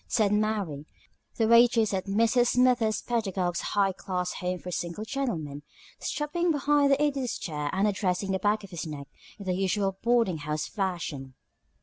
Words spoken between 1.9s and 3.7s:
at Mrs. Smithers Pedagog's